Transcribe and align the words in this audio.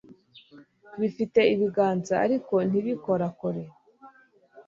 bifite 0.99 1.39
ibiganza, 1.53 2.13
ariko 2.25 2.55
ntibikorakore 2.69 3.63